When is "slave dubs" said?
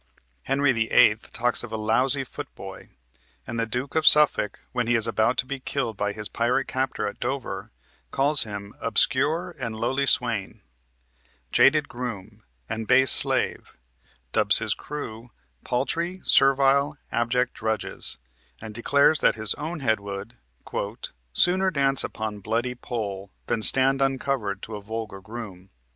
13.11-14.57